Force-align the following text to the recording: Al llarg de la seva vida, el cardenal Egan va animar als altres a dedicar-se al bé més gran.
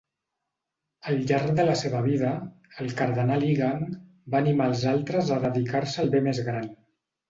Al 1.11 1.21
llarg 1.31 1.51
de 1.59 1.65
la 1.67 1.75
seva 1.83 2.01
vida, 2.07 2.33
el 2.87 2.91
cardenal 3.03 3.47
Egan 3.53 3.87
va 3.93 4.43
animar 4.43 4.73
als 4.75 4.91
altres 4.97 5.35
a 5.39 5.43
dedicar-se 5.49 6.07
al 6.07 6.15
bé 6.19 6.29
més 6.31 6.47
gran. 6.53 6.73